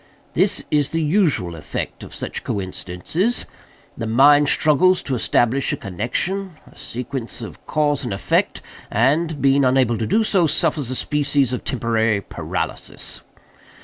This 0.33 0.63
is 0.71 0.89
the 0.89 1.03
usual 1.03 1.55
effect 1.55 2.01
of 2.03 2.15
such 2.15 2.43
coincidences. 2.43 3.45
The 3.95 4.07
mind 4.07 4.49
struggles 4.49 5.03
to 5.03 5.13
establish 5.13 5.71
a 5.71 5.77
connexion—a 5.77 6.75
sequence 6.75 7.43
of 7.43 7.63
cause 7.67 8.03
and 8.03 8.11
effect—and, 8.11 9.43
being 9.43 9.63
unable 9.63 9.99
to 9.99 10.07
do 10.07 10.23
so, 10.23 10.47
suffers 10.47 10.89
a 10.89 10.95
species 10.95 11.53
of 11.53 11.63
temporary 11.63 12.19
paralysis. 12.19 13.21